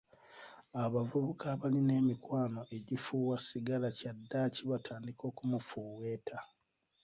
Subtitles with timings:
[0.83, 6.37] Abavubuka abalina emikwano egifuuwa sigala kyadaaki batandika okumufuweeta.